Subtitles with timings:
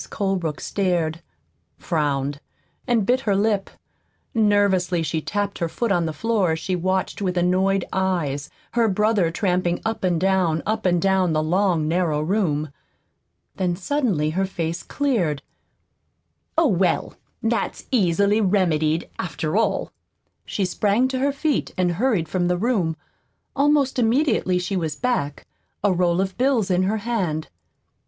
[0.09, 1.21] Colebrook stared,
[1.77, 2.41] frowned,
[2.87, 3.69] and bit her lip.
[4.33, 8.87] Nervously she tapped her foot on the floor as she watched with annoyed eyes her
[8.87, 12.71] brother tramping up and down, up and down, the long, narrow room.
[13.57, 15.43] Then suddenly her face cleared.
[16.57, 17.13] "Oh, well,
[17.43, 19.91] that's easily remedied, after all."
[20.47, 22.95] She sprang to her feet and hurried from the room.
[23.55, 25.45] Almost immediately she was back
[25.83, 27.49] a roll of bills in her hand.